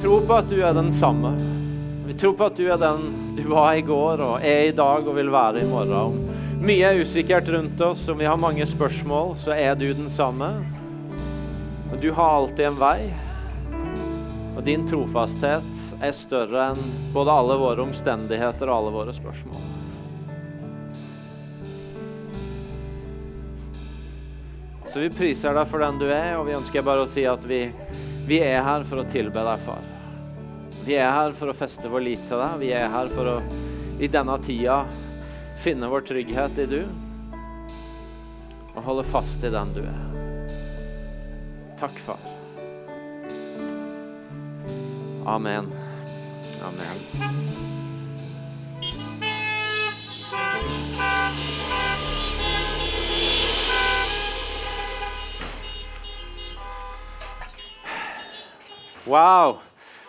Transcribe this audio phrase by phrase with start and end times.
[0.00, 1.32] tror på at du er den samme.
[2.06, 5.04] Vi tror på at du er den du var i går og er i dag
[5.08, 5.92] og vil være i morgen.
[6.56, 10.08] Om mye er usikkert rundt oss, om vi har mange spørsmål, så er du den
[10.10, 10.48] samme.
[11.92, 13.00] Og du har alltid en vei.
[14.56, 19.60] Og din trofasthet er større enn både alle våre omstendigheter og alle våre spørsmål.
[24.86, 27.42] Så vi priser deg for den du er, og vi ønsker bare å si at
[27.44, 27.66] vi,
[28.26, 29.84] vi er her for å tilbe deg, far.
[30.86, 32.58] Vi er her for å feste vår lit til deg.
[32.62, 33.40] Vi er her for å
[34.02, 34.84] i denne tida
[35.62, 36.80] finne vår trygghet i du
[38.76, 40.02] og holde fast i den du er.
[41.80, 42.20] Takk, far.
[45.26, 45.72] Amen.
[46.66, 46.96] Amen.
[59.06, 59.58] Wow!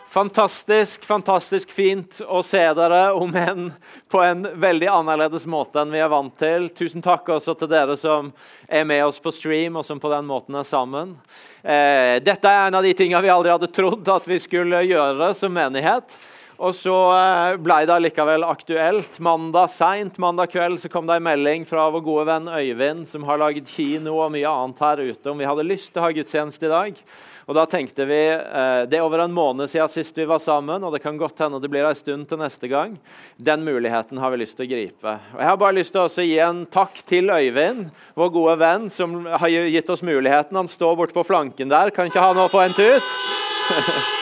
[0.09, 3.67] Fantastisk, fantastisk fint å se dere, om enn
[4.09, 6.65] på en veldig annerledes måte enn vi er vant til.
[6.73, 8.31] Tusen takk også til dere som
[8.65, 11.13] er med oss på stream, og som på den måten er sammen.
[11.61, 15.29] Eh, dette er en av de tingene vi aldri hadde trodd at vi skulle gjøre
[15.37, 16.17] som menighet.
[16.57, 19.21] Og så eh, ble det likevel aktuelt.
[19.21, 23.29] Mandag seint mandag kveld så kom det en melding fra vår gode venn Øyvind, som
[23.29, 26.15] har laget kino og mye annet her ute, om vi hadde lyst til å ha
[26.17, 27.03] gudstjeneste i dag.
[27.47, 30.83] Og da tenkte vi, eh, Det er over en måned siden sist vi var sammen,
[30.83, 32.99] og det kan godt hende det blir en stund til neste gang.
[33.39, 35.19] Den muligheten har vi lyst til å gripe.
[35.33, 38.89] Og Jeg har bare lyst til å gi en takk til Øyvind, vår gode venn,
[38.89, 40.55] som har gitt oss muligheten.
[40.57, 41.89] Han står borte på flanken der.
[41.91, 43.03] Kan ikke han òg få en tut?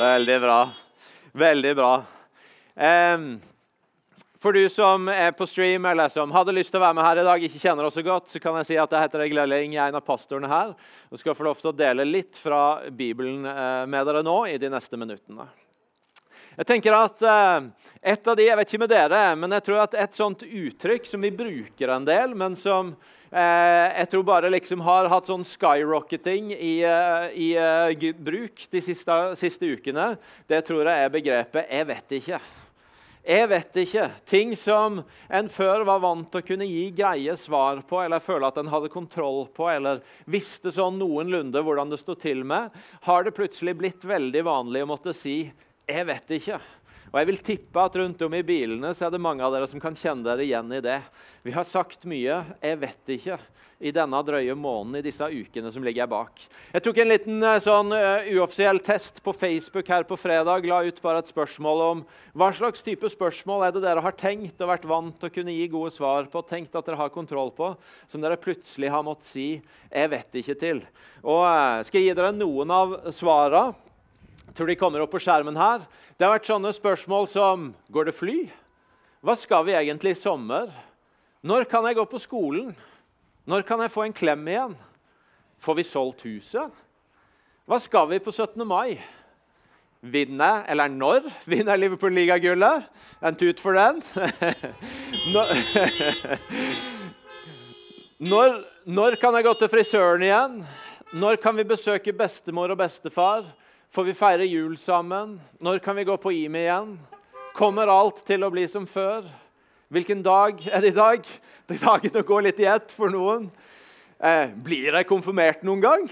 [0.00, 0.70] Veldig bra.
[1.36, 2.04] Veldig bra.
[2.74, 3.42] Um,
[4.40, 7.18] for du som er på stream eller som hadde lyst til å være med her
[7.20, 9.42] i dag, ikke kjenner oss så godt, så kan jeg si at jeg heter Egil
[9.42, 10.70] Elling, jeg er en av pastorene her,
[11.12, 14.56] og skal få lov til å dele litt fra Bibelen eh, med dere nå i
[14.60, 15.44] de neste minuttene.
[16.56, 17.68] Jeg tenker at eh,
[18.14, 21.10] et av de, jeg vet ikke med dere, men jeg tror at et sånt uttrykk
[21.10, 22.94] som vi bruker en del, men som
[23.28, 26.72] eh, jeg tror bare liksom har hatt sånn skyrocketing i,
[27.36, 30.14] i bruk de siste, siste ukene,
[30.48, 32.42] det tror jeg er begrepet 'jeg vet ikke'.
[33.20, 34.06] Jeg vet ikke.
[34.24, 38.48] Ting som en før var vant til å kunne gi greie svar på, eller føle
[38.48, 42.72] at en hadde kontroll på, eller visste sånn noenlunde hvordan det sto til med,
[43.04, 45.52] har det plutselig blitt veldig vanlig å måtte si
[45.86, 46.60] 'jeg vet ikke'.
[47.10, 49.66] Og jeg vil tippe at rundt om i bilene så er det mange av dere
[49.66, 51.00] som kan kjenne dere igjen i det.
[51.42, 53.40] Vi har sagt mye 'jeg vet ikke'
[53.80, 56.36] i denne drøye måneden i disse ukene som ligger bak.
[56.74, 60.68] Jeg tok en liten eh, sånn uh, uoffisiell test på Facebook her på fredag.
[60.68, 62.02] La ut bare et spørsmål om
[62.36, 65.56] hva slags type spørsmål er det dere har tenkt og vært vant til å kunne
[65.56, 67.72] gi gode svar på, tenkt at dere har kontroll på,
[68.06, 69.48] som dere plutselig har måttet si
[69.90, 70.84] 'jeg vet ikke' til.
[71.24, 73.89] Og uh, Skal jeg gi dere noen av svarene?
[74.54, 75.84] Tror de kommer opp på skjermen her.
[76.18, 78.38] Det har vært sånne spørsmål som Går det fly?
[79.22, 80.70] Hva skal vi egentlig i sommer?
[81.46, 82.72] Når kan jeg gå på skolen?
[83.48, 84.74] Når kan jeg få en klem igjen?
[85.60, 86.70] Får vi solgt huset?
[87.68, 88.64] Hva skal vi på 17.
[88.66, 88.98] mai?
[90.00, 92.88] Vinner, eller når vinner Liverpool ligagullet?
[93.22, 94.00] En tut for den.
[98.32, 100.62] når, når kan jeg gå til frisøren igjen?
[101.12, 103.44] Når kan vi besøke bestemor og bestefar?
[103.90, 105.32] Får vi feire jul sammen?
[105.58, 106.92] Når kan vi gå på IMI igjen?
[107.58, 109.24] Kommer alt til å bli som før?
[109.90, 111.26] Hvilken dag er det i dag?
[111.66, 113.48] Det er dagen å gå litt i ett for noen.
[114.22, 116.06] Eh, blir jeg konfirmert noen gang?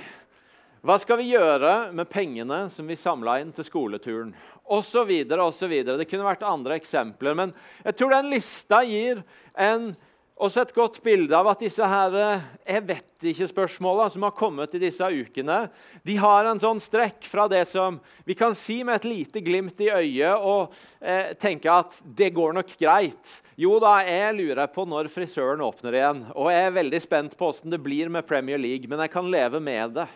[0.82, 4.34] Hva skal vi gjøre med pengene som vi samla inn til skoleturen?
[4.66, 6.00] Og så videre, og så videre.
[6.02, 7.38] Det kunne vært andre eksempler.
[7.38, 9.22] Men jeg tror den lista gir
[9.54, 9.92] en
[10.38, 14.74] også et godt bilde av at disse her, eh, jeg vet ikke-spørsmåla som har kommet
[14.76, 15.58] i disse ukene,
[16.06, 19.80] de har en sånn strekk fra det som vi kan si med et lite glimt
[19.82, 23.34] i øyet og eh, tenke at det går nok greit.
[23.58, 26.22] Jo da, jeg lurer på når frisøren åpner igjen.
[26.38, 29.26] Og jeg er veldig spent på åssen det blir med Premier League, men jeg kan
[29.26, 30.06] leve med det.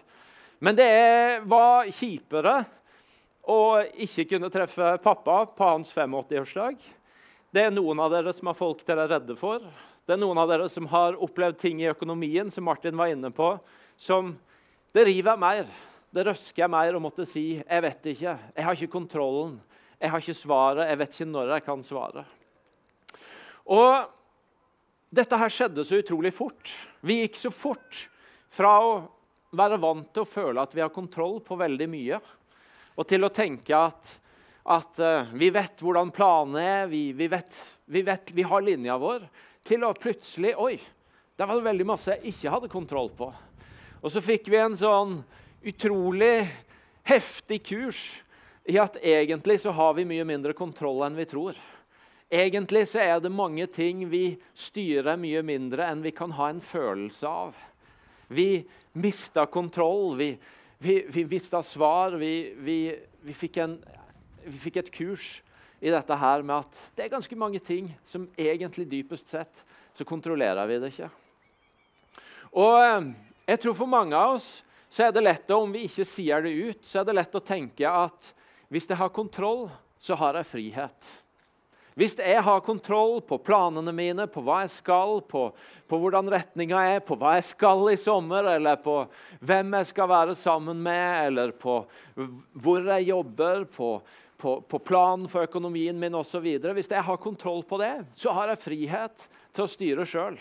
[0.62, 0.92] Men det
[1.50, 2.60] var kjipere
[3.42, 6.76] å ikke kunne treffe pappa på hans 85-årsdag.
[7.50, 9.64] Det er noen av dere som har folk dere er redde for.
[10.02, 13.28] Det er noen av dere som har opplevd ting i økonomien som Martin var inne
[13.30, 13.52] på,
[13.94, 14.32] som
[14.90, 15.68] det river mer.
[16.10, 19.60] Det røsker mer å måtte si 'jeg vet ikke', 'jeg har ikke kontrollen',
[20.00, 22.24] 'jeg har ikke svaret', 'jeg vet ikke når jeg kan svare'.
[23.66, 24.08] Og
[25.14, 26.74] dette her skjedde så utrolig fort.
[27.00, 28.08] Vi gikk så fort
[28.50, 29.08] fra å
[29.52, 32.20] være vant til å føle at vi har kontroll på veldig mye,
[32.96, 34.20] og til å tenke at,
[34.66, 37.54] at uh, vi vet hvordan planene er, vi, vi, vet,
[37.86, 39.28] vi, vet, vi har linja vår,
[39.66, 40.76] til å plutselig Oi,
[41.38, 43.30] der var det veldig masse jeg ikke hadde kontroll på.
[44.02, 45.20] Og så fikk vi en sånn
[45.62, 46.48] utrolig
[47.06, 48.00] heftig kurs
[48.66, 51.58] i at egentlig så har vi mye mindre kontroll enn vi tror.
[52.32, 56.62] Egentlig så er det mange ting vi styrer mye mindre enn vi kan ha en
[56.64, 57.56] følelse av.
[58.32, 58.64] Vi
[58.96, 60.30] mista kontroll, vi,
[60.78, 62.16] vi, vi mista svar.
[62.16, 63.76] Vi, vi fikk, en,
[64.46, 65.26] vi fikk et kurs
[65.82, 70.06] i dette her med at det er ganske mange ting som egentlig dypest sett så
[70.06, 71.08] kontrollerer vi det ikke.
[72.54, 73.08] Og eh,
[73.50, 74.60] jeg tror for mange av oss
[74.92, 77.42] så er det lett, om vi ikke sier det ut, så er det lett å
[77.42, 78.30] tenke at
[78.72, 79.66] hvis jeg har kontroll,
[80.00, 81.10] så har jeg frihet.
[81.96, 85.50] Hvis jeg har kontroll på planene mine, på hva jeg skal, på,
[85.88, 89.02] på hvordan retninga er, på hva jeg skal i sommer, eller på
[89.44, 91.82] hvem jeg skal være sammen med, eller på
[92.64, 93.90] hvor jeg jobber, på,
[94.42, 96.46] på, på planen for økonomien min osv.
[96.74, 100.40] Hvis jeg har kontroll på det, så har jeg frihet til å styre sjøl.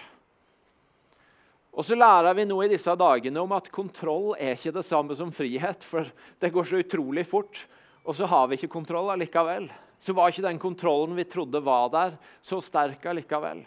[1.71, 5.15] Og så lærer vi noe i disse dagene om at kontroll er ikke det samme
[5.15, 5.85] som frihet.
[5.87, 6.09] For
[6.41, 7.61] det går så utrolig fort,
[8.03, 9.69] og så har vi ikke kontroll allikevel.
[10.01, 13.61] Så var ikke den kontrollen vi trodde var der, så sterk allikevel.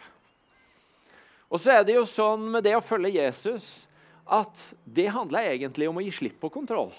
[1.49, 3.87] Og så er det jo sånn med det å følge Jesus
[4.25, 6.91] at det handler egentlig om å gi slipp på kontroll.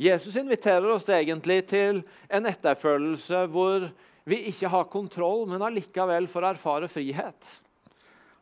[0.00, 1.98] Jesus inviterer oss egentlig til
[2.32, 3.90] en etterfølgelse hvor
[4.24, 7.50] vi ikke har kontroll, men allikevel får erfare frihet.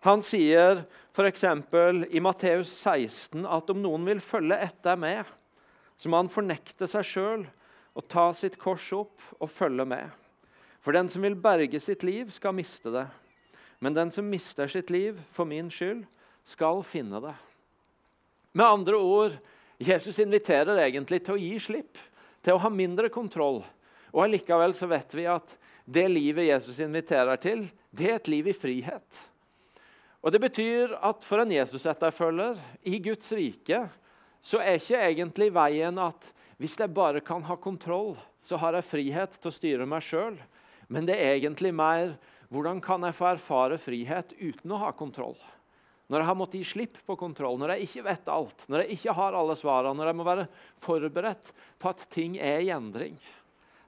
[0.07, 1.43] Han sier f.eks.
[2.15, 5.27] i Matteus 16 at om noen vil følge etter meg,
[5.99, 7.45] så må han fornekte seg sjøl
[7.99, 10.07] og ta sitt kors opp og følge med.
[10.79, 13.09] For den som vil berge sitt liv, skal miste det.
[13.83, 16.05] Men den som mister sitt liv for min skyld,
[16.47, 17.35] skal finne det.
[18.55, 19.35] Med andre ord,
[19.79, 21.99] Jesus inviterer egentlig til å gi slipp,
[22.43, 23.63] til å ha mindre kontroll.
[24.11, 25.55] Og allikevel så vet vi at
[25.89, 29.21] det livet Jesus inviterer til, det er et liv i frihet.
[30.21, 32.59] Og Det betyr at for en Jesus-etterfølger
[32.91, 33.85] i Guds rike
[34.43, 38.89] så er ikke egentlig veien at hvis jeg bare kan ha kontroll, så har jeg
[38.89, 40.35] frihet til å styre meg sjøl.
[40.91, 42.17] Men det er egentlig mer
[42.51, 45.37] hvordan kan jeg få erfare frihet uten å ha kontroll?
[46.09, 48.97] Når jeg har måttet gi slipp på kontroll, når jeg ikke vet alt, når jeg
[48.97, 50.47] ikke har alle svarene, når jeg må være
[50.85, 53.19] forberedt på at ting er i endring.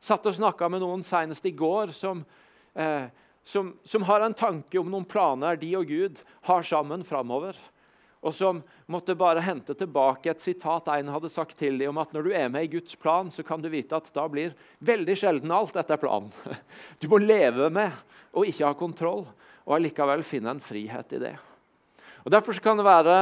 [0.00, 2.22] Satt og snakka med noen senest i går som
[2.76, 3.08] eh,
[3.42, 7.56] som, som, har en tanke om noen planer de og Gud har sammen framover.
[8.20, 12.12] Og som måtte bare hente tilbake et sitat en hadde sagt til dem om at
[12.12, 14.52] når du er med i Guds plan, så kan du vite at da blir
[14.84, 16.32] veldig sjelden alt etter planen.
[17.00, 17.96] Du må leve med
[18.36, 19.24] og ikke ha kontroll,
[19.64, 21.36] og allikevel finne en frihet i det.
[22.24, 23.20] Og Derfor kan det være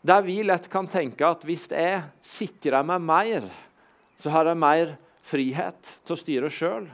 [0.00, 3.50] der vi lett kan tenke at hvis jeg sikrer meg mer,
[4.16, 6.88] så har jeg mer frihet til å styre sjøl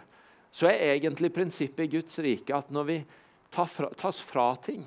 [0.57, 3.01] så er egentlig prinsippet i Guds rike at når vi
[3.53, 4.85] tas fra ting,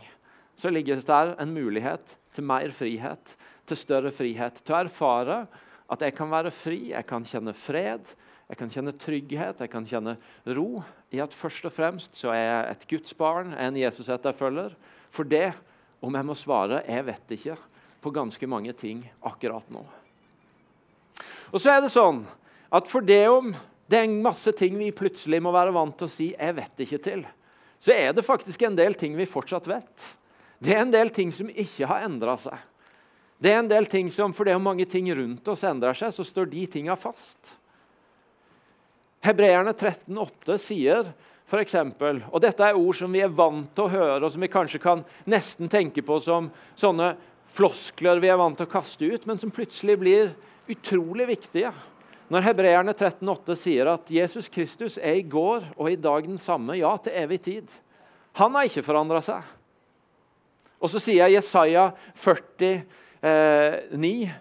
[0.58, 3.36] så ligger det der en mulighet til mer frihet,
[3.70, 4.64] til større frihet.
[4.66, 5.44] Til å erfare
[5.90, 8.14] at jeg kan være fri, jeg kan kjenne fred,
[8.50, 10.16] jeg kan kjenne trygghet, jeg kan kjenne
[10.58, 10.82] ro
[11.14, 14.74] i at først og fremst så er jeg et Guds barn, en Jesus-etterfølger.
[15.14, 15.52] For det,
[16.00, 17.58] om jeg må svare, jeg vet ikke
[18.00, 19.84] på ganske mange ting akkurat nå.
[21.50, 22.24] Og så er det sånn
[22.70, 23.52] at for det om
[23.90, 27.04] det er masse ting vi plutselig må være vant til å si 'jeg vet ikke'
[27.04, 27.26] til.
[27.80, 30.16] Så er det faktisk en del ting vi fortsatt vet.
[30.60, 32.58] Det er en del ting som ikke har endra seg.
[33.40, 36.12] Det er en del ting som, For det er mange ting rundt oss endrer seg,
[36.14, 37.56] så står de tinga fast.
[39.24, 41.14] Hebreerne 13,8 sier
[41.50, 41.76] f.eks.
[42.30, 44.82] Og dette er ord som vi er vant til å høre, og som vi kanskje
[44.84, 47.16] kan nesten tenke på som sånne
[47.56, 50.34] floskler vi er vant til å kaste ut, men som plutselig blir
[50.70, 51.74] utrolig viktige.
[52.30, 56.78] Når hebreerne 13,8 sier at Jesus Kristus er i går og i dag den samme,
[56.78, 57.72] ja, til evig tid.
[58.38, 59.42] Han har ikke forandra seg.
[60.80, 62.70] Og så sier Jesaja 49,
[63.26, 64.38] eh,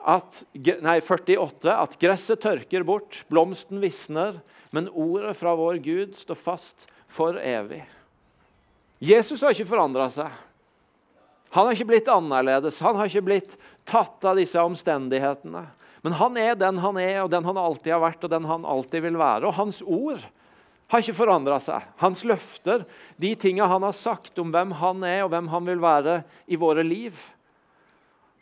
[0.00, 0.40] at,
[0.82, 4.40] nei, 48 at gresset tørker bort, blomsten visner,
[4.70, 7.82] men ordet fra vår Gud står fast for evig.
[9.00, 10.30] Jesus har ikke forandra seg.
[11.50, 12.78] Han har ikke blitt annerledes.
[12.84, 13.56] Han har ikke blitt
[13.88, 15.64] tatt av disse omstendighetene.
[16.04, 18.68] Men han er den han er, og den han alltid har vært og den han
[18.68, 19.48] alltid vil være.
[19.48, 20.22] Og hans ord
[20.90, 21.84] har ikke forandra seg.
[22.00, 22.84] Hans løfter,
[23.20, 26.16] de tinga han har sagt om hvem han er og hvem han vil være
[26.50, 27.18] i våre liv,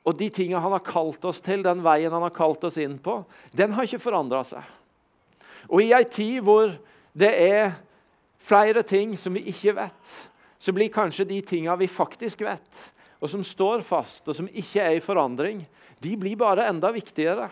[0.09, 2.97] og de tinga han har kalt oss til, den veien han har kalt oss inn
[3.03, 3.21] på,
[3.53, 4.65] den har ikke forandra seg.
[5.69, 6.73] Og i ei tid hvor
[7.19, 7.77] det er
[8.49, 10.19] flere ting som vi ikke vet,
[10.59, 12.85] så blir kanskje de tinga vi faktisk vet,
[13.23, 15.63] og som står fast, og som ikke er i forandring,
[16.03, 17.49] de blir bare enda viktigere.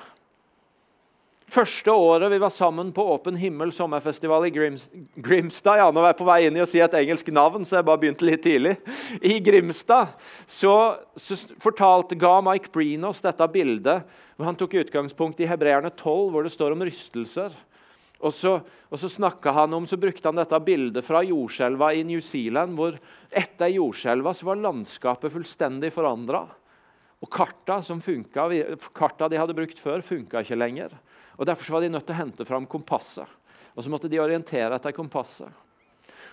[1.46, 6.18] Første året vi var sammen på Åpen himmel sommerfestival i Grimstad ja, Nå var jeg
[6.18, 8.74] på vei inn i å si et engelsk navn, så jeg bare begynte litt tidlig.
[9.22, 10.16] I Grimstad
[10.50, 10.74] så,
[11.14, 14.02] så fortalte, ga Mike Breen oss dette bildet.
[14.34, 17.54] hvor Han tok utgangspunkt i Hebreerne 12, hvor det står om rystelser.
[18.24, 18.54] Og så,
[18.88, 19.10] og så,
[19.44, 22.96] han om, så brukte han dette bildet fra jordskjelva i New Zealand, hvor
[23.28, 26.46] etter jordskjelva var landskapet fullstendig forandra.
[27.20, 30.96] Og karta, som funket, karta de hadde brukt før, funka ikke lenger.
[31.36, 33.28] Og Derfor var de nødt til å hente fram kompasset.
[33.76, 35.52] Og så måtte de orientere etter kompasset.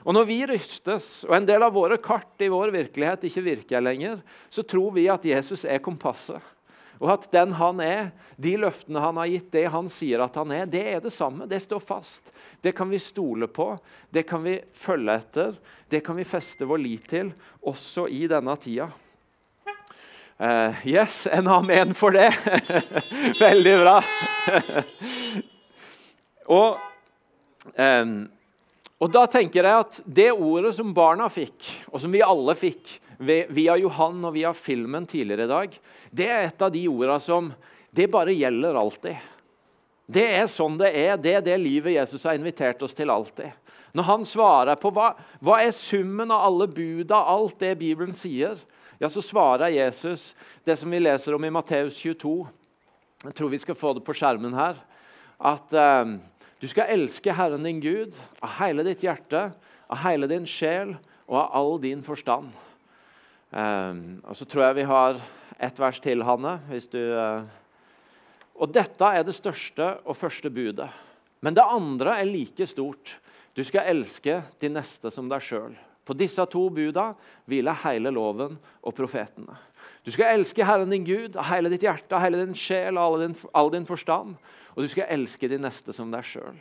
[0.04, 3.84] Og Når vi rystes, og en del av våre kart i vår virkelighet ikke virker
[3.84, 4.20] lenger,
[4.52, 6.44] så tror vi at Jesus er kompasset.
[7.02, 10.52] Og at den han er, de løftene han har gitt, det han sier at han
[10.56, 11.48] er, det er det samme.
[11.50, 12.34] Det står fast.
[12.62, 13.74] Det kan vi stole på,
[14.14, 15.56] det kan vi følge etter,
[15.90, 18.90] det kan vi feste vår lit til, også i denne tida.
[20.44, 22.32] Uh, yes, en amen for det.
[23.44, 24.00] Veldig bra.
[26.58, 26.82] og,
[27.78, 28.16] um,
[28.98, 32.98] og da tenker jeg at det ordet som barna fikk, og som vi alle fikk
[33.18, 35.78] via Johan og via filmen tidligere i dag,
[36.12, 37.52] det er et av de ordene som
[37.94, 39.30] det bare gjelder alltid.
[40.06, 41.18] Det er sånn det er.
[41.22, 43.54] Det er det livet Jesus har invitert oss til alltid.
[43.94, 45.12] Når han svarer på hva,
[45.44, 48.58] hva er summen av alle buda, alt det Bibelen sier,
[48.98, 50.32] ja, så svarer Jesus
[50.66, 52.34] det som vi leser om i Matteus 22.
[53.28, 54.80] Jeg tror vi skal få det på skjermen her.
[55.38, 56.16] At eh,
[56.62, 59.50] du skal elske Herren din Gud av hele ditt hjerte,
[59.92, 60.96] av hele din sjel
[61.28, 62.50] og av all din forstand.
[63.54, 63.94] Eh,
[64.26, 65.22] og så tror jeg vi har
[65.62, 66.58] ett vers til, Hanne.
[66.70, 67.00] hvis du...
[67.00, 67.44] Eh,
[68.54, 70.90] og dette er det største og første budet.
[71.42, 73.18] Men det andre er like stort.
[73.54, 75.74] Du skal elske de neste som deg sjøl.
[76.06, 77.12] På disse to buda
[77.50, 79.56] hviler hele loven og profetene.
[80.04, 83.22] Du skal elske Herren din Gud av hele ditt hjerte, hele din sjel og all
[83.24, 84.36] din, all din forstand.
[84.76, 86.58] Og du skal elske de neste som deg sjøl.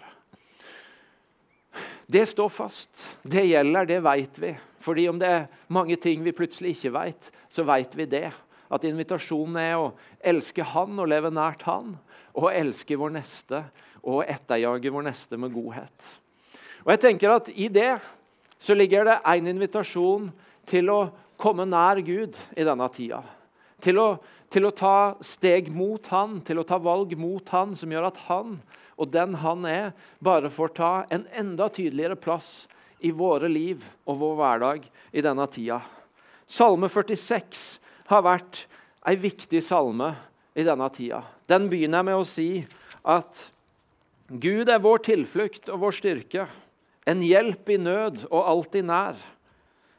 [2.12, 3.06] Det står fast.
[3.22, 4.50] Det gjelder, det vet vi.
[4.84, 8.26] Fordi om det er mange ting vi plutselig ikke vet, så vet vi det.
[8.72, 11.94] At invitasjonen er å elske Han og leve nært Han.
[12.36, 13.62] Og elske vår neste
[14.02, 16.10] og etterjage vår neste med godhet.
[16.84, 17.94] Og jeg tenker at I det
[18.60, 20.28] så ligger det en invitasjon
[20.68, 21.00] til å
[21.40, 23.22] komme nær Gud i denne tida.
[23.82, 24.08] Til å,
[24.52, 28.20] til å ta steg mot Han, til å ta valg mot Han, som gjør at
[28.28, 28.58] Han
[28.96, 32.66] og den Han er, bare får ta en enda tydeligere plass
[33.02, 35.80] i våre liv og vår hverdag i denne tida.
[36.46, 37.80] Salme 46
[38.10, 38.66] har vært
[39.08, 40.12] ei viktig salme
[40.54, 41.22] i denne tida.
[41.48, 42.62] Den begynner med å si
[43.02, 43.48] at
[44.28, 46.46] Gud er vår tilflukt og vår styrke
[47.08, 49.18] en hjelp i nød og alltid nær.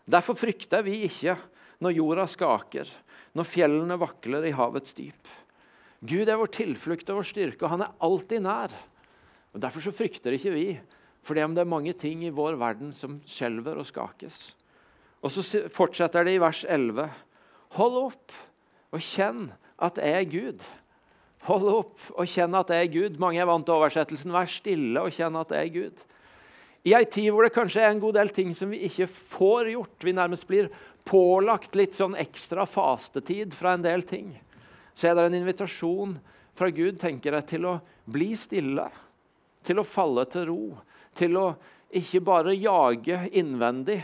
[0.07, 1.35] Derfor frykter vi ikke
[1.83, 2.87] når jorda skaker,
[3.35, 5.19] når fjellene vakler i havets dyp.
[6.03, 8.73] Gud er vår tilflukt og vår styrke, og han er alltid nær.
[9.55, 10.67] Og Derfor så frykter ikke vi,
[11.23, 14.51] for det er mange ting i vår verden som skjelver og skakes.
[15.23, 17.07] Og Så fortsetter det i vers 11.
[17.79, 18.33] Hold opp
[18.91, 19.47] og kjenn
[19.79, 20.65] at jeg er Gud.
[21.47, 23.19] Hold opp og kjenn at jeg er Gud.
[23.19, 26.03] Mange er vant til oversettelsen 'vær stille og kjenn at jeg er Gud'.
[26.83, 29.71] I ei tid hvor det kanskje er en god del ting som vi ikke får
[29.71, 30.67] gjort, vi nærmest blir
[31.07, 34.33] pålagt litt sånn ekstra fastetid fra en del ting,
[34.93, 36.17] så er det en invitasjon
[36.53, 38.87] fra Gud tenker jeg, til å bli stille,
[39.65, 40.63] til å falle til ro,
[41.17, 41.47] til å
[41.93, 43.99] ikke bare jage innvendig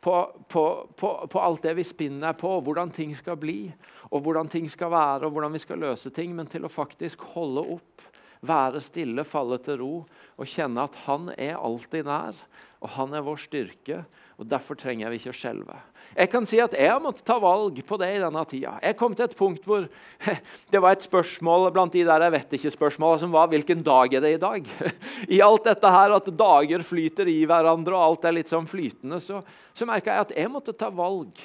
[0.00, 0.14] på,
[0.48, 0.64] på,
[0.96, 3.68] på, på alt det vi spinner på, hvordan ting skal bli,
[4.08, 7.24] og hvordan ting skal være, og hvordan vi skal løse ting, men til å faktisk
[7.34, 8.08] holde opp
[8.46, 9.94] være stille, falle til ro
[10.40, 12.36] og kjenne at han er alltid nær.
[12.80, 14.04] Og han er vår styrke,
[14.40, 15.74] og derfor trenger vi ikke å skjelve.
[16.16, 18.72] Jeg kan si at jeg har måttet ta valg på det i denne tida.
[18.80, 19.84] Jeg kom til et punkt hvor
[20.72, 24.24] det var et spørsmål blant de der jeg vet ikke-spørsmåla som var hvilken dag er
[24.24, 24.72] det i dag?
[25.36, 29.20] I alt dette her at dager flyter i hverandre og alt er litt sånn flytende,
[29.20, 29.42] så,
[29.76, 31.44] så merka jeg at jeg måtte ta valg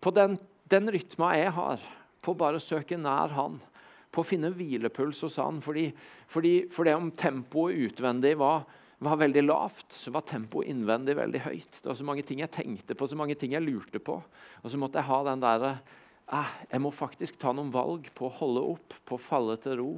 [0.00, 0.40] på den,
[0.72, 1.84] den rytma jeg har,
[2.24, 3.60] på bare å søke nær Han
[4.10, 5.60] på å finne hvilepuls hos han.
[5.62, 5.86] Fordi,
[6.30, 8.64] fordi, fordi om tempoet utvendig var,
[9.00, 11.78] var, veldig lavt, så var tempoet innvendig veldig høyt.
[11.80, 14.18] Det var så mange ting jeg tenkte på, så mange ting jeg lurte på.
[14.60, 15.70] Og så måtte jeg ha den derre
[16.28, 19.78] eh, Jeg må faktisk ta noen valg på å holde opp, på å falle til
[19.80, 19.90] ro.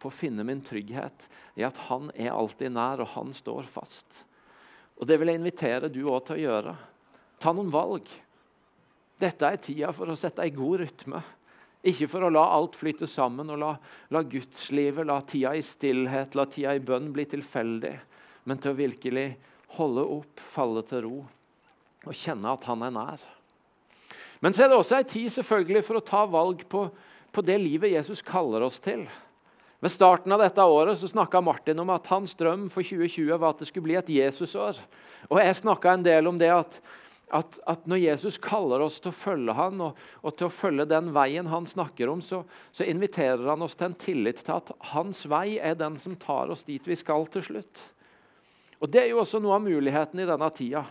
[0.00, 4.24] På å finne min trygghet i at han er alltid nær, og han står fast.
[4.96, 6.76] Og Det vil jeg invitere du òg til å gjøre.
[7.40, 8.08] Ta noen valg.
[9.20, 11.22] Dette er tida for å sette ei god rytme.
[11.86, 13.70] Ikke for å la alt flyte sammen og la,
[14.10, 17.94] la gudslivet, la tida i stillhet, la tida i bønn bli tilfeldig,
[18.46, 19.28] men til å virkelig
[19.76, 21.16] holde opp, falle til ro
[22.06, 23.22] og kjenne at han er nær.
[24.40, 26.86] Men så er det også ei tid selvfølgelig for å ta valg på,
[27.34, 29.06] på det livet Jesus kaller oss til.
[29.82, 33.52] Ved starten av dette året så snakka Martin om at hans drøm for 2020 var
[33.52, 34.78] at det skulle bli et Jesusår.
[35.28, 36.78] Og jeg snakka en del om det at,
[37.34, 40.88] at, at, når Jesus kaller oss til å følge han og, og, til å følge
[40.88, 44.72] den veien han snakker om, så, så, inviterer han oss til en tillit til at
[44.92, 47.84] hans vei er den som tar oss dit vi skal til slutt.
[48.80, 50.84] Og Det er jo også noe av muligheten i denne tida.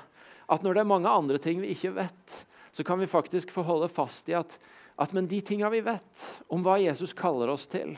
[0.50, 2.40] At når det er mange andre ting vi ikke vet,
[2.76, 4.58] så kan vi faktisk få holde fast i at,
[5.00, 7.96] at men de tinga vi vet om hva Jesus kaller oss til,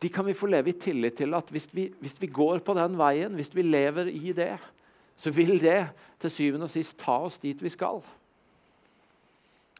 [0.00, 2.74] de kan vi få leve i tillit til at hvis vi, hvis vi går på
[2.76, 4.56] den veien, hvis vi lever i det,
[5.16, 5.86] så vil det
[6.20, 8.02] til syvende og sist ta oss dit vi skal.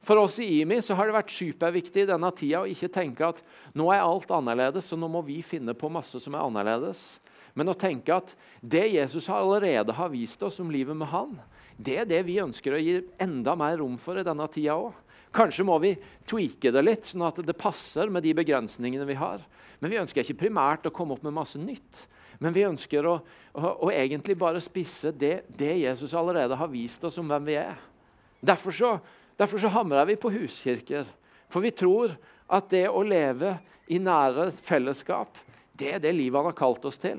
[0.04, 3.26] For oss i IMI så har det vært superviktig i denne tida å ikke tenke
[3.32, 3.40] at
[3.76, 7.16] nå er alt annerledes, så nå må vi finne på masse som er annerledes.
[7.54, 11.36] Men å tenke at det Jesus allerede har vist oss om livet med han,
[11.76, 14.92] det er det vi ønsker å gi enda mer rom for i denne tida òg.
[15.34, 15.96] Kanskje må vi
[16.30, 19.42] tweake det litt, sånn at det passer med de begrensningene vi har.
[19.82, 22.04] Men vi ønsker ikke primært å komme opp med masse nytt.
[22.38, 23.16] Men vi ønsker å,
[23.54, 27.58] å, å egentlig bare spisse det, det, Jesus allerede har vist oss om hvem vi
[27.58, 27.78] er.
[28.44, 28.92] Derfor så,
[29.38, 31.08] derfor så hamrer vi på huskirker.
[31.50, 32.14] For vi tror
[32.46, 33.56] at det å leve
[33.90, 35.38] i nære fellesskap,
[35.74, 37.18] det er det livet han har kalt oss til.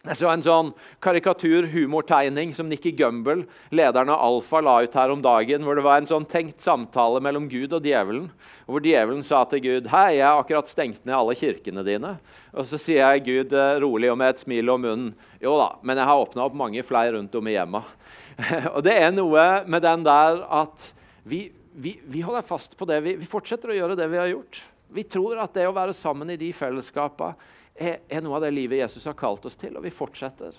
[0.00, 0.68] Jeg så en sånn
[1.04, 5.60] karikatur-humortegning som Nikki Gumbel, lederen av Alfa, la ut her om dagen.
[5.60, 8.30] hvor Det var en sånn tenkt samtale mellom Gud og djevelen.
[8.64, 12.14] Hvor djevelen sa til Gud Hei, jeg har akkurat stengt ned alle kirkene dine.
[12.56, 15.68] Og så sier jeg Gud eh, rolig og med et smil om munnen Jo da,
[15.84, 17.84] men jeg har åpna opp mange flere rundt om i hjemma.
[18.74, 20.90] og det er noe med den der at
[21.28, 23.02] vi, vi, vi holder fast på det.
[23.04, 24.64] Vi, vi fortsetter å gjøre det vi har gjort.
[24.96, 28.82] Vi tror at det å være sammen i de fellesskapene er, noe av det livet
[28.82, 30.56] Jesus har kalt oss til, og vi fortsetter.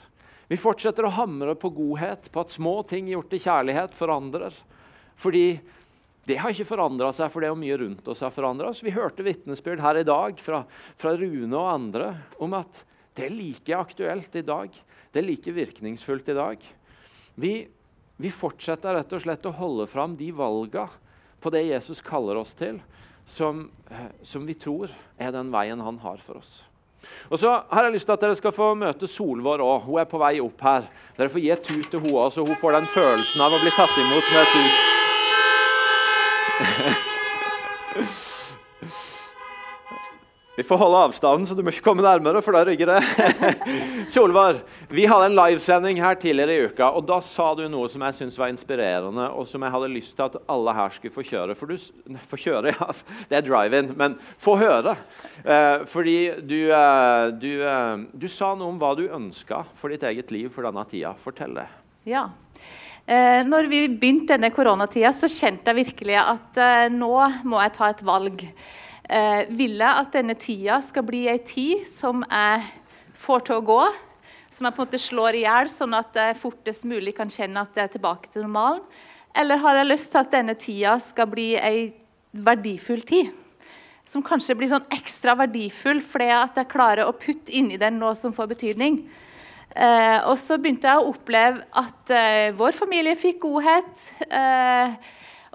[0.49, 4.55] Vi fortsetter å hamre på godhet, på at små ting gjort i kjærlighet forandrer.
[5.21, 5.45] Fordi
[6.27, 8.81] det har ikke forandra seg, for det er mye rundt oss har forandra oss.
[8.83, 10.63] Vi hørte vitnesbyrd her i dag fra,
[10.99, 12.11] fra, Rune og andre
[12.41, 12.83] om at
[13.17, 14.73] det er like aktuelt i dag.
[15.11, 16.65] Det er like virkningsfullt i dag.
[17.41, 17.53] Vi,
[18.22, 20.87] vi fortsetter rett og slett å holde fram de valga
[21.41, 22.79] på det Jesus kaller oss til,
[23.25, 26.61] som, eh, som vi tror er den veien han har for oss.
[27.29, 29.85] Og så har jeg lyst til at Dere skal få møte Solvår òg.
[29.87, 30.81] Hun er på vei opp her.
[31.18, 33.72] Dere får gi et tut til henne så hun får den følelsen av å bli
[33.77, 34.75] tatt imot med et tut.
[40.61, 43.00] Vi får holde avstanden, så du må ikke komme nærmere, for da rygger det.
[44.13, 44.59] Solvar,
[44.93, 48.13] vi hadde en livesending her tidligere i uka, og da sa du noe som jeg
[48.19, 51.55] syntes var inspirerende, og som jeg hadde lyst til at alle her skulle få kjøre.
[51.57, 51.81] For du,
[52.29, 52.89] få kjøre, ja,
[53.31, 54.93] det er drive-in, men få høre.
[55.41, 60.05] Eh, fordi du, eh, du, eh, du, sa noe om hva du ønska for ditt
[60.11, 61.15] eget liv for denne tida.
[61.25, 61.65] Fortell det.
[62.11, 62.27] Ja.
[63.09, 67.15] Eh, når vi begynte denne koronatida, så kjente jeg virkelig at eh, nå
[67.50, 68.45] må jeg ta et valg
[69.11, 72.65] eh, ville at denne tida skal bli ei tid som jeg
[73.21, 73.81] får til å gå.
[74.51, 77.63] Som jeg på en måte slår i hjel, sånn at jeg fortest mulig kan kjenne
[77.63, 78.81] at jeg er tilbake til normalen.
[79.37, 81.91] Eller har jeg lyst til at denne tida skal bli ei
[82.31, 83.31] verdifull tid?
[84.07, 88.11] Som kanskje blir sånn ekstra verdifull fordi at jeg klarer å putte inni den noe
[88.19, 89.05] som får betydning.
[89.71, 94.07] Eh, og så begynte jeg å oppleve at eh, vår familie fikk godhet.
[94.27, 94.97] Eh,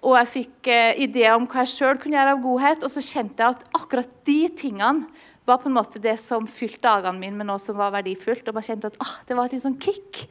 [0.06, 2.84] og jeg fikk eh, ideer om hva jeg sjøl kunne gjøre av godhet.
[2.86, 6.84] Og så kjente jeg at akkurat de tingene var på en måte det som fylte
[6.86, 8.46] dagene mine med noe som var verdifullt.
[8.46, 10.28] Og bare kjente at ah, det var et litt sånn kick.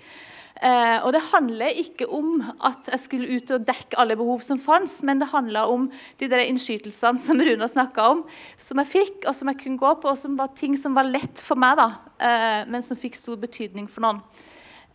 [0.64, 4.60] Eh, og det handler ikke om at jeg skulle ut og dekke alle behov som
[4.62, 5.90] fantes, men det handla om
[6.22, 8.24] de der innskytelsene som Runa snakka om,
[8.56, 11.10] som jeg fikk, og som jeg kunne gå på, og som var ting som var
[11.10, 11.90] lett for meg, da,
[12.24, 14.24] eh, men som fikk stor betydning for noen.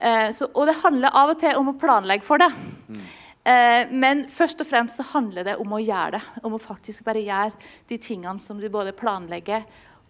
[0.00, 2.48] Eh, så, og det handler av og til om å planlegge for det.
[2.88, 3.04] Mm.
[3.44, 6.42] Eh, men først og fremst så handler det om å gjøre det.
[6.44, 9.64] Om å faktisk bare gjøre de tingene som du både planlegger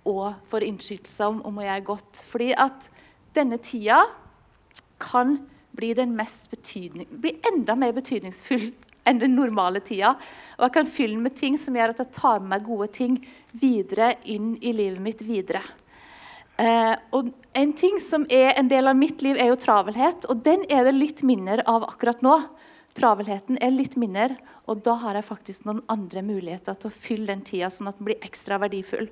[0.09, 2.23] og får innskytelser om, om å gjøre godt.
[2.27, 2.89] Fordi at
[3.37, 4.03] denne tida
[5.01, 5.39] kan
[5.77, 8.71] bli, bli enda mer betydningsfull
[9.09, 10.17] enn den normale tida.
[10.59, 12.91] Og jeg kan fylle den med ting som gjør at jeg tar med meg gode
[12.97, 13.21] ting
[13.53, 15.63] videre inn i livet mitt videre.
[16.61, 20.27] Eh, og En ting som er en del av mitt liv, er jo travelhet.
[20.31, 22.37] Og den er det litt mindre av akkurat nå.
[22.99, 24.35] Travelheten er litt mindre,
[24.67, 28.01] og da har jeg faktisk noen andre muligheter til å fylle den tida sånn at
[28.01, 29.07] den blir ekstra verdifull.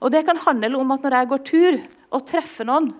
[0.00, 1.80] Og Det kan handle om at når jeg går tur
[2.14, 2.92] og treffer noen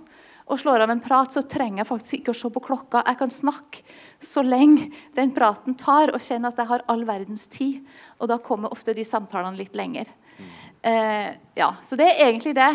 [0.44, 3.04] og slår av en prat, så trenger jeg faktisk ikke å se på klokka.
[3.06, 3.84] Jeg kan snakke
[4.20, 7.80] så lenge den praten tar, og kjenne at jeg har all verdens tid.
[8.20, 10.10] Og da kommer ofte de samtalene litt lenger.
[10.84, 12.72] Eh, ja, Så det er egentlig det.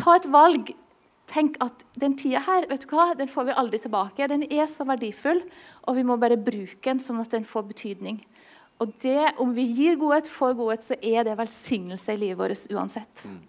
[0.00, 0.72] Ta et valg.
[1.32, 4.26] Tenk at den tida her vet du hva, den får vi aldri tilbake.
[4.28, 5.40] Den er så verdifull.
[5.88, 8.20] Og vi må bare bruke den sånn at den får betydning.
[8.82, 12.74] Og det, Om vi gir godhet, får godhet, så er det velsignelse i livet vårt
[12.74, 13.24] uansett.
[13.24, 13.40] Mm.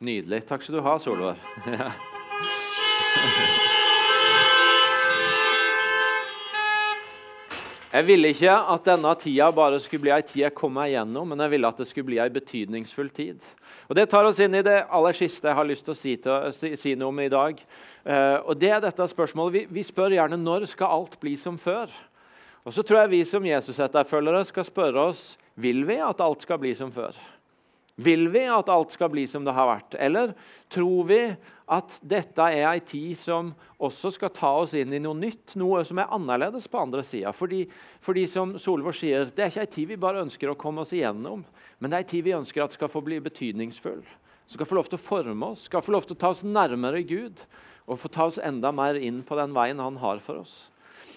[0.00, 0.46] Nydelig.
[0.48, 1.36] Takk skal du ha, Solvar.
[7.90, 11.32] Jeg ville ikke at denne tida bare skulle bli ei tid jeg kom meg igjennom,
[11.32, 13.42] men jeg ville at det skulle bli ei betydningsfull tid.
[13.90, 16.12] Og Det tar oss inn i det aller siste jeg har lyst til å si,
[16.22, 17.58] til, si, noe om i dag.
[18.06, 19.56] Uh, og det er dette spørsmålet.
[19.56, 21.90] Vi, vi, spør gjerne når skal alt bli som før.
[22.62, 25.24] Og så tror jeg vi som Jesus-etterfølgere skal spørre oss
[25.58, 27.18] vil vi at alt skal bli som før.
[28.00, 30.32] Vil vi at alt skal bli som det har vært, eller
[30.72, 31.18] tror vi
[31.70, 33.50] at dette er ei tid som
[33.82, 37.34] også skal ta oss inn i noe nytt, noe som er annerledes på andre sida?
[37.36, 37.66] Fordi,
[38.02, 40.94] fordi, som Solvor sier, det er ikke ei tid vi bare ønsker å komme oss
[40.96, 41.44] igjennom,
[41.78, 44.02] men det er ei tid vi ønsker at skal få bli betydningsfull.
[44.50, 47.04] Skal få lov til å forme oss, skal få lov til å ta oss nærmere
[47.06, 47.44] Gud
[47.86, 50.70] og få ta oss enda mer inn på den veien han har for oss.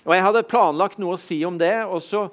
[0.03, 1.85] Og Jeg hadde planlagt noe å si om det.
[1.85, 2.27] og så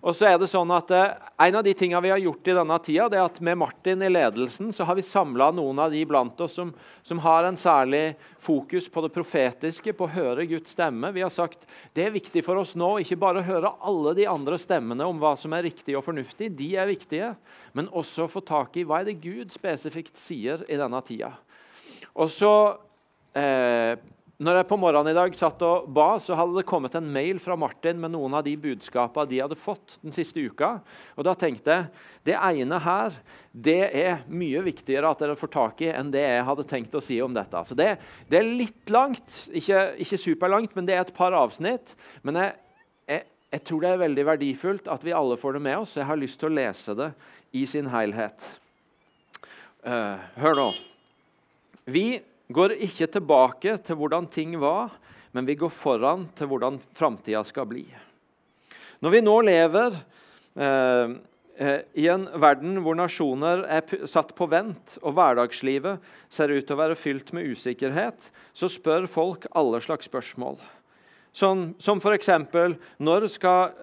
[0.00, 1.14] og så er det sånn at eh,
[1.46, 4.00] En av de tingene vi har gjort i denne tida, det er at med Martin
[4.00, 6.70] i ledelsen så har vi samla noen av de blant oss som,
[7.04, 11.12] som, har en særlig fokus på det profetiske, på å høre Guds stemme.
[11.12, 14.24] Vi har sagt det er viktig for oss nå ikke bare å høre alle de
[14.30, 17.34] andre stemmene om hva som er riktig og fornuftig, de er viktige,
[17.76, 21.34] men også å få tak i hva er det Gud spesifikt sier i denne tida.
[22.16, 22.54] Og så
[23.36, 24.00] eh,
[24.36, 27.38] når jeg på morgenen i dag satt og ba, så hadde det kommet en mail
[27.40, 30.74] fra Martin med noen av de budskapene de hadde fått den siste uka.
[31.16, 31.86] Og Da tenkte jeg
[32.28, 33.16] det ene her
[33.52, 37.00] det er mye viktigere at dere får tak i enn det jeg hadde tenkt å
[37.00, 37.64] si om dette.
[37.64, 37.94] Så det,
[38.28, 41.96] det er litt langt, ikke, ikke, superlangt, men det er et par avsnitt.
[42.20, 42.52] Men jeg,
[43.08, 45.96] jeg, jeg tror det er veldig verdifullt at vi alle får det med oss.
[45.96, 47.12] Jeg har lyst til å lese det
[47.56, 48.50] i sin helhet.
[49.80, 50.70] Uh, hør nå.
[51.88, 52.08] Vi
[52.52, 54.92] går ikke tilbake til hvordan ting var,
[55.34, 57.84] men vi går foran til hvordan framtida skal bli.
[59.02, 59.96] Når vi nå lever
[60.56, 61.16] eh,
[61.56, 66.76] eh i en verden hvor nasjoner er satt på vent, og hverdagslivet ser ut til
[66.76, 70.60] å være fylt med usikkerhet, så spør folk alle slags spørsmål.
[71.36, 72.30] Sånn, som f.eks.:
[72.96, 73.26] når,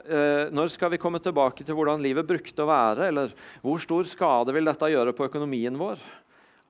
[0.09, 3.07] eh, når skal vi komme tilbake til hvordan livet brukte å være?
[3.11, 6.01] Eller hvor stor skade vil dette gjøre på økonomien vår?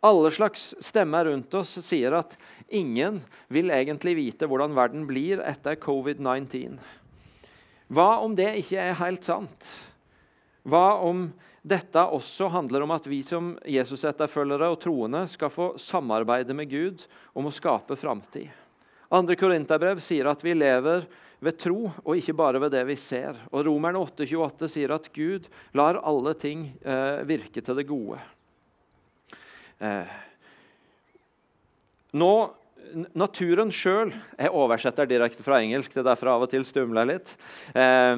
[0.04, 2.36] Alle slags stemmer rundt oss sier at
[2.68, 6.76] ingen vil egentlig vite hvordan verden blir etter covid-19.
[7.94, 9.70] Hva om det ikke er helt sant?
[10.68, 11.30] Hva om
[11.64, 17.08] dette også handler om at vi som Jesus-etterfølgere og troende skal få samarbeide med Gud
[17.32, 18.52] om å skape framtid?
[19.14, 21.08] Andre Korinterbrev sier at vi lever
[21.44, 23.40] ved tro og ikke bare ved det vi ser.
[23.56, 25.48] Og Romerne 8,28 sier at Gud
[25.80, 28.20] lar alle ting eh, virke til det gode.
[29.80, 30.20] Eh,
[32.14, 32.34] nå,
[33.18, 35.94] Naturen sjøl Jeg oversetter direkte fra engelsk.
[35.94, 37.32] det er derfor av og til stumler litt.
[37.74, 38.16] Eh,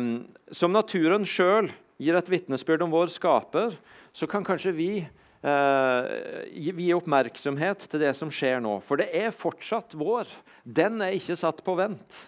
[0.51, 1.69] som naturen sjøl
[2.01, 3.77] gir et vitnesbyrd om vår skaper,
[4.11, 4.89] så kan kanskje vi
[5.45, 6.09] eh,
[6.51, 8.79] gi oppmerksomhet til det som skjer nå.
[8.83, 10.27] For det er fortsatt vår.
[10.65, 12.25] Den er ikke satt på vent.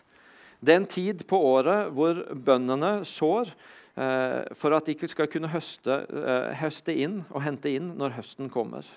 [0.59, 5.29] Det er en tid på året hvor bøndene sår eh, for at de ikke skal
[5.31, 8.87] kunne høste, eh, høste inn og hente inn når høsten kommer.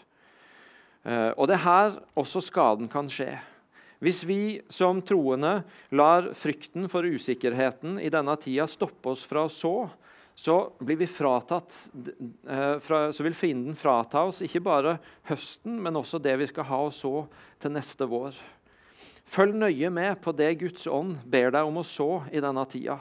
[1.02, 3.32] Eh, og det er her også skaden kan skje.
[4.00, 5.60] Hvis vi som troende
[5.92, 9.74] lar frykten for usikkerheten i denne tida stoppe oss fra å så,
[10.40, 10.56] så,
[11.12, 11.76] fratatt,
[12.48, 12.78] eh,
[13.12, 14.96] så vil fienden frata oss ikke bare
[15.28, 17.26] høsten, men også det vi skal ha å så
[17.60, 18.32] til neste vår.
[19.30, 22.96] Følg nøye med på det Guds ånd ber deg om å så i denne tida.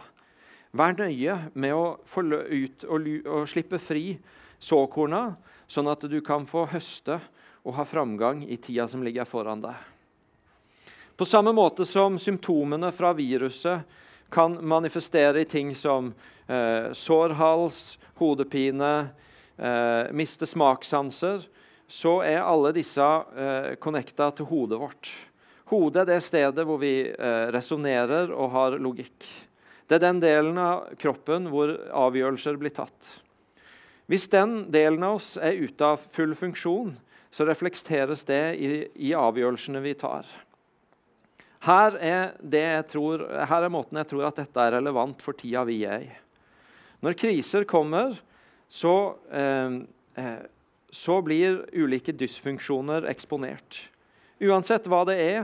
[0.75, 3.07] Vær nøye med å få ut og,
[3.49, 4.19] slippe fri
[4.59, 7.17] såkorna, sånn at du kan få høste
[7.63, 9.75] og ha framgang i tida som ligger foran deg.
[11.19, 13.81] På samme måte som symptomene fra viruset
[14.31, 16.13] kan manifestere i ting som
[16.47, 19.09] eh, sår hals, hodepine,
[19.57, 21.43] eh, miste smakssanser,
[21.89, 25.11] så er alle disse eh, connecta til hodet vårt.
[25.69, 29.27] Hodet er det stedet hvor vi eh, resonnerer og har logikk.
[29.89, 31.73] Det er den delen av kroppen hvor
[32.05, 33.11] avgjørelser blir tatt.
[34.09, 36.95] Hvis den delen av oss er ute av full funksjon,
[37.31, 38.69] så reflekteres det i,
[39.09, 40.27] i avgjørelsene vi tar.
[41.59, 45.81] Her er, tror, her er, måten jeg tror at dette er relevant for tida vi
[45.83, 46.11] er i.
[47.03, 48.15] Når kriser kommer,
[48.71, 49.79] så, eh,
[50.19, 50.41] eh,
[50.91, 53.81] så blir ulike dysfunksjoner eksponert.
[54.39, 55.41] Uansett hva det er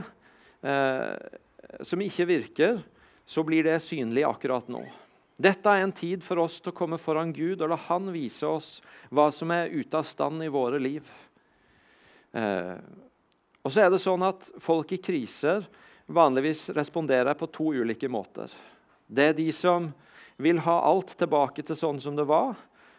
[0.64, 2.80] eh, som ikke virker,
[3.26, 4.84] så blir det synlig akkurat nå.
[5.36, 8.48] Dette er en tid for oss til å komme foran Gud og la Han vise
[8.48, 8.78] oss
[9.12, 11.04] hva som er ute av stand i våre liv.
[12.36, 12.76] Eh,
[13.64, 15.64] og så er det sånn at Folk i kriser
[16.06, 18.52] vanligvis responderer på to ulike måter.
[19.06, 19.88] Det er de som
[20.36, 22.54] vil ha alt tilbake til sånn som det var.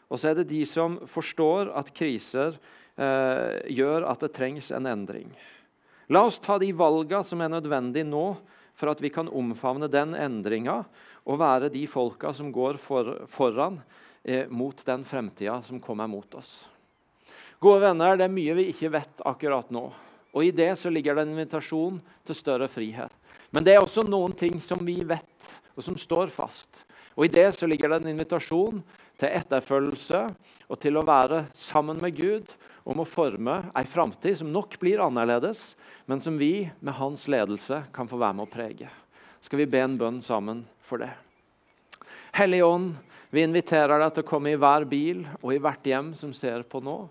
[0.08, 2.56] Og så er det de som forstår at kriser
[2.96, 5.32] eh, gjør at det trengs en endring.
[6.12, 8.30] La oss ta de valgene som er nødvendige nå
[8.78, 10.82] for at vi kan omfavne den endringa
[11.28, 13.82] og være de folka som går for, foran
[14.24, 16.62] eh, mot den fremtida som kommer mot oss.
[17.60, 19.88] Gode venner, det er mye vi ikke vet akkurat nå.
[20.38, 23.14] Og I det så ligger det en invitasjon til større frihet.
[23.50, 26.84] Men det er også noen ting som vi vet, og som står fast.
[27.18, 28.84] Og I det så ligger det en invitasjon
[29.18, 30.22] til etterfølgelse
[30.68, 32.54] og til å være sammen med Gud
[32.86, 35.74] om å forme ei framtid som nok blir annerledes,
[36.06, 38.92] men som vi med hans ledelse kan få være med å prege.
[39.42, 41.10] Skal vi be en bønn sammen for det?
[42.38, 42.94] Hellige Ånd,
[43.34, 46.62] vi inviterer deg til å komme i hver bil og i hvert hjem som ser
[46.70, 47.08] på nå,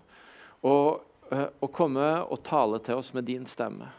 [0.63, 3.89] og, eh, og komme og tale til oss med din stemme.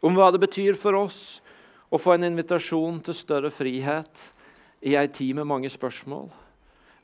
[0.00, 1.40] Om hva det betyr for oss
[1.90, 4.30] å få en invitasjon til større frihet
[4.86, 6.30] i ei tid med mange spørsmål.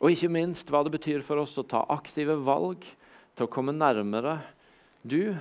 [0.01, 2.85] Og ikke minst hva det betyr for oss å ta aktive valg
[3.37, 4.39] til å komme nærmere
[5.03, 5.37] du,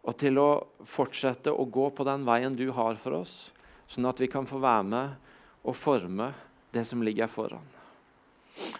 [0.00, 0.50] og til å
[0.88, 3.50] fortsette å gå på den veien du har for oss,
[3.90, 5.18] sånn at vi kan få være med
[5.60, 6.30] og forme
[6.72, 7.66] det som ligger foran.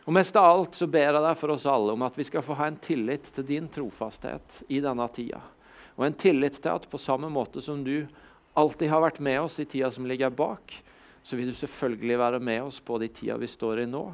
[0.04, 2.44] Og Mest av alt så ber jeg deg for oss alle om at vi skal
[2.44, 5.40] få ha en tillit til din trofasthet i denne tida.
[5.96, 8.06] Og en tillit til at på samme måte som du
[8.58, 10.74] alltid har vært med oss i tida som ligger bak,
[11.22, 14.04] så vil du selvfølgelig være med oss på de tida vi står i nå,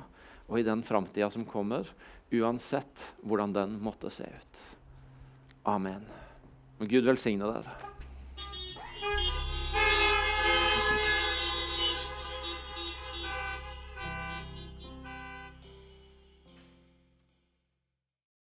[0.47, 1.89] og i den framtida som kommer,
[2.35, 4.65] uansett hvordan den måtte se ut.
[5.67, 6.03] Amen.
[6.79, 7.96] Må Gud velsigne dere.